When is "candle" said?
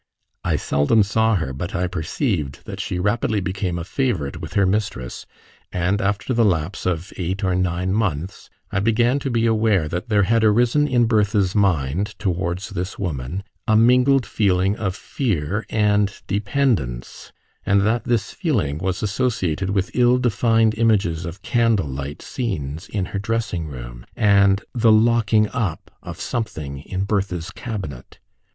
21.43-21.85